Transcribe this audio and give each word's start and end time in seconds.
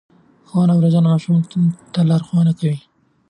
ښوونه 0.49 0.71
او 0.73 0.81
روزنه 0.83 1.07
ماشوم 1.11 1.37
ته 1.93 1.99
لارښوونه 2.09 2.51
کوي. 2.59 2.79